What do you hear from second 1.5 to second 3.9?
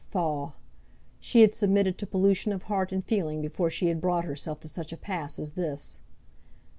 submitted to pollution of heart and feeling before she